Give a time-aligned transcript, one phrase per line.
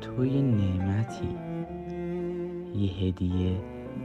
[0.00, 1.38] تو یه نعمتی.
[2.74, 3.60] یه هدیه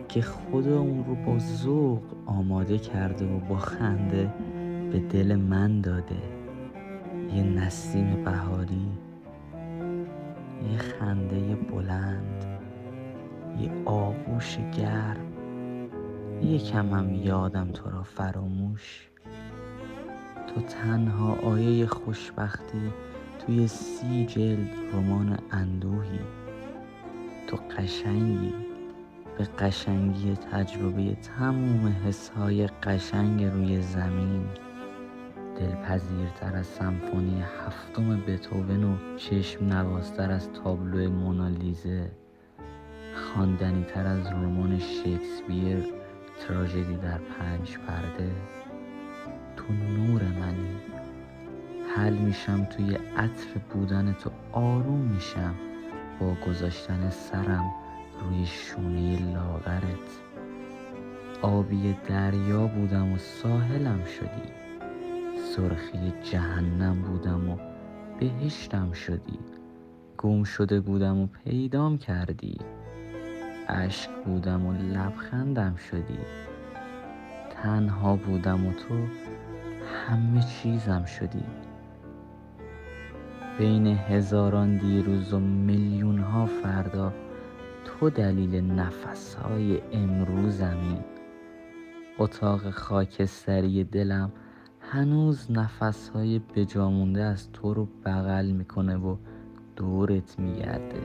[0.07, 4.33] که خدا اون رو با ذوق آماده کرده و با خنده
[4.91, 6.21] به دل من داده.
[7.35, 8.91] یه نسیم بهاری
[10.71, 12.45] یه خنده بلند
[13.59, 15.31] یه آغوش گرم.
[16.41, 19.07] یکم هم یادم تو را فراموش.
[20.47, 22.91] تو تنها آیه خوشبختی
[23.45, 26.19] توی سی جلد رمان اندوهی.
[27.47, 28.53] تو قشنگی.
[29.37, 34.45] به قشنگی تجربه تموم حسهای قشنگ روی زمین.
[35.59, 42.11] دلپذیرتر از سمفونی هفتم بتوون و چشم نوازتر از تابلو مونالیزه.
[43.15, 45.85] خواندنی تر از رمان شکسپیر
[46.47, 48.30] تراژدی در پنج پرده.
[52.11, 55.55] میشم توی عطر بودن تو آروم میشم.
[56.19, 57.71] با گذاشتن سرم
[58.21, 60.09] روی شونه لاغرت.
[61.41, 64.51] آبی دریا بودم و ساحلم شدی.
[65.55, 67.57] سرخی جهنم بودم و
[68.19, 69.39] بهشتم شدی.
[70.17, 72.57] گم شده بودم و پیدام کردی.
[73.67, 76.19] اشک بودم و لبخندم شدی.
[77.49, 79.05] تنها بودم و تو
[80.07, 81.70] همه چیزم شدی.
[83.61, 87.13] بین هزاران دیروز و میلیون ها فردا
[87.85, 90.97] تو دلیل نفس های امروزمی.
[92.19, 94.31] اتاق خاکستری دلم
[94.79, 99.15] هنوز نفس های بجامونده از تو رو بغل می‌کنه و
[99.75, 101.01] دورت میگرده.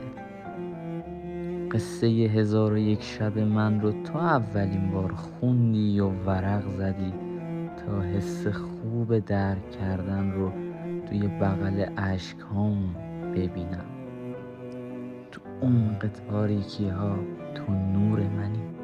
[1.71, 7.13] قصه هزار و یک شب من رو تو اولین بار خوندی و ورق زدی
[7.85, 10.66] تا حس خوب درک کردن رو
[11.09, 12.93] توی بغل اشکهام
[13.35, 13.85] ببینم.
[15.31, 17.15] تو عمق تاریکی ها
[17.55, 18.76] تو نور منی.